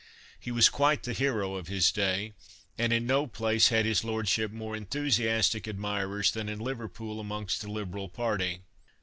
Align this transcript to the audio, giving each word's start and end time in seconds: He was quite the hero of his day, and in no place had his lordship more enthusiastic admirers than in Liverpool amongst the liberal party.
He 0.39 0.49
was 0.49 0.67
quite 0.67 1.03
the 1.03 1.13
hero 1.13 1.53
of 1.53 1.67
his 1.67 1.91
day, 1.91 2.33
and 2.75 2.91
in 2.91 3.05
no 3.05 3.27
place 3.27 3.67
had 3.67 3.85
his 3.85 4.03
lordship 4.03 4.51
more 4.51 4.75
enthusiastic 4.75 5.67
admirers 5.67 6.31
than 6.31 6.49
in 6.49 6.57
Liverpool 6.59 7.19
amongst 7.19 7.61
the 7.61 7.69
liberal 7.69 8.09
party. 8.09 8.61